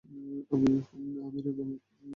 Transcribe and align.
আমিও 0.51 0.79
রে, 1.45 1.51
ভাই। 1.57 1.71